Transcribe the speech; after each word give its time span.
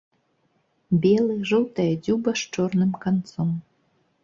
Белы, 1.03 1.35
жоўтая 1.51 1.87
дзюба 2.09 2.29
з 2.43 2.51
чорным 2.57 2.91
канцом. 3.07 3.49